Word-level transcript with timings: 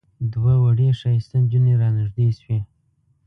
دوه 0.33 0.53
وړې 0.63 0.89
ښایسته 0.99 1.35
نجونې 1.43 1.73
را 1.81 1.89
نږدې 1.97 2.27
شوې. 2.39 2.59